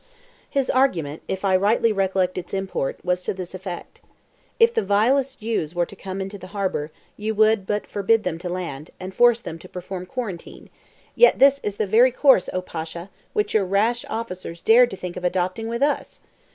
[0.49, 4.01] His argument, if I rightly recollect its import, was to this effect:
[4.59, 8.39] "If the vilest Jews were to come into the harbour, you would but forbid them
[8.39, 10.71] to land, and force them to perform quarantine;
[11.15, 15.17] yet this is the very course, O Pasha, which your rash officers dared to think
[15.17, 16.21] of adopting with us!